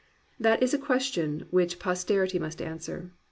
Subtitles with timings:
[0.39, 3.11] That is a question which Posterity must answer.